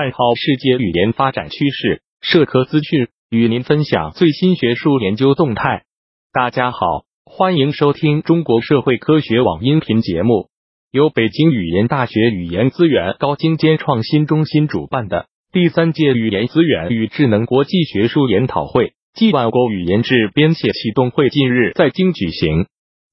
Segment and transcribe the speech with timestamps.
[0.00, 5.86] 看好世界语言发展趋势，社科资讯，与您分享最新学术研究动态。
[6.32, 10.50] 大家好，欢迎收听中国社会科学网音频节目，
[10.92, 22.66] 由北京语言大学语言资源高精尖创新中心主办的第三届语言资源与智能国际学术研讨会暨万国语言志编写启动会近日在京举行。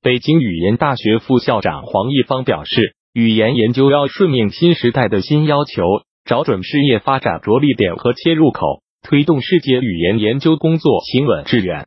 [0.03, 5.81] 北京语言大学副校长黄毅方表示，语言研究要顺应新时代的新要求。
[6.25, 11.85] 找准事业发展着力点和切入口，推动世界语言研究工作行稳致远。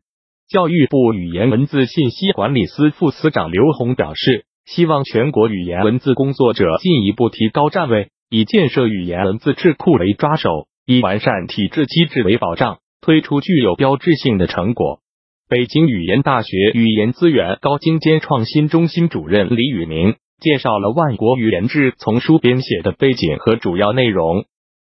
[0.49, 15.01] 教育部语言文字信息管理司副司长刘洪表示，希望全国语言文字工作者进一步提高站位，以建设语言文字智库为抓手，以完善体制机制为保障，推出具有标志性的成果。
[15.49, 20.15] 北京语言大学语言资源高精尖创新中心主任李宇明。
[20.41, 24.45] 介绍了《万国语言志》丛书编写的背景和主要内容。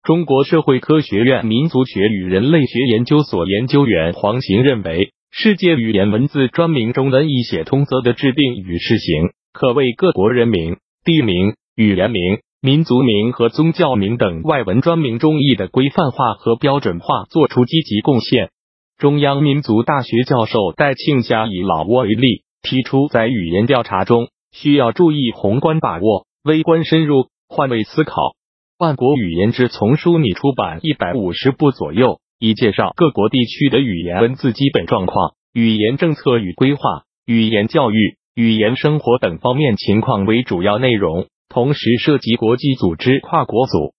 [0.03, 18.49] 中国社会科学院民族学与人类学研究所研究员黄行认为，世界语言文字专名中的译写通则的制定与试行，可为各国人名、地名、语言名、民族名和宗教名等外文专名中译的规范化和标准化做出积极贡献。
[18.97, 24.29] 中央民族大学教授戴庆佳以老挝为例，提出在语言调查中。
[24.51, 28.35] 需要注意宏观把握，微观深入，换位思考。
[28.77, 36.81] 万国语言之丛书拟出版一百五十部左右，以介绍各国地区的语言文字基本状况、语言政策与规划、
[37.25, 43.95] 语言教育、语言生活等方面情况为主要内容，同时涉及国际组织、跨国组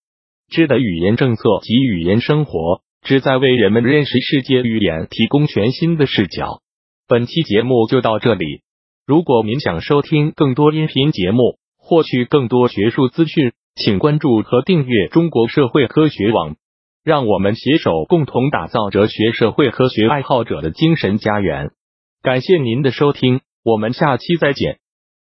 [0.49, 6.61] 织的语言政策及语言生活，旨在为人们认识世界语言提供全新的视角。
[7.05, 8.61] 本期节目就到这里。
[9.09, 16.57] 如果您想收听更多音频节目，获取更多学术资讯，请关注和订阅中国社会科学网。
[17.03, 21.71] 让我们携手共同打造哲学社会科学爱好者的精神家园。
[22.21, 24.77] 感谢您的收听，我们下期再见。